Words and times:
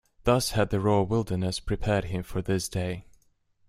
Thus 0.23 0.53
had 0.53 0.71
the 0.71 0.79
raw 0.79 1.03
wilderness 1.03 1.59
prepared 1.59 2.05
him 2.05 2.23
for 2.23 2.41
this 2.41 2.67
day. 2.67 3.05